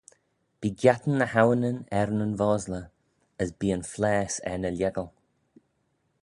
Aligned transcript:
Bee 0.59 0.71
giattyn 0.81 1.17
ny 1.21 1.27
hawinyn 1.33 1.77
er 1.99 2.07
nyn 2.17 2.33
vosley, 2.41 2.85
as 3.41 3.49
bee 3.59 3.75
yn 3.77 3.87
phlaase 3.91 4.39
er 4.49 4.57
ny 4.61 4.71
lhieggal. 4.73 5.09